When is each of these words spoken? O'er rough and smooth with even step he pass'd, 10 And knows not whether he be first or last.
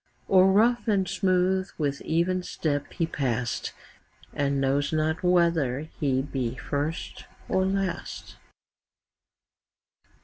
O'er 0.31 0.47
rough 0.51 0.87
and 0.87 1.07
smooth 1.07 1.69
with 1.77 2.01
even 2.01 2.41
step 2.41 2.91
he 2.93 3.05
pass'd, 3.05 3.69
10 4.35 4.43
And 4.47 4.59
knows 4.59 4.91
not 4.91 5.21
whether 5.21 5.81
he 5.99 6.23
be 6.23 6.55
first 6.55 7.25
or 7.47 7.67
last. 7.67 8.37